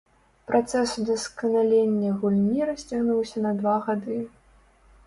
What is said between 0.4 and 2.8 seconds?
Працэс удасканалення гульні